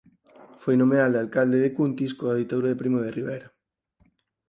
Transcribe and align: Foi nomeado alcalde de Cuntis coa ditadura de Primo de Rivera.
Foi 0.63 0.75
nomeado 0.81 1.15
alcalde 1.17 1.57
de 1.63 1.69
Cuntis 1.77 2.11
coa 2.17 2.37
ditadura 2.41 2.69
de 2.71 2.79
Primo 2.81 2.99
de 3.03 3.13
Rivera. 3.17 3.47